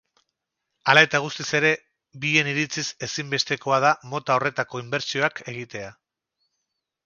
Hala 0.93 1.03
eta 1.07 1.19
guztiz 1.25 1.45
ere, 1.59 1.69
bien 2.23 2.49
iritziz 2.55 2.85
ezinbestekoa 3.09 3.79
da 3.87 3.95
mota 4.15 4.41
horretako 4.41 4.85
inbertsioak 4.87 5.47
egitea. 5.55 5.97